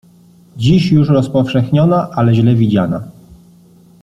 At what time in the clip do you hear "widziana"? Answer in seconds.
2.55-3.03